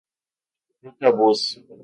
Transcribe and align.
Ruta 0.81 1.11
Bus 1.15 1.61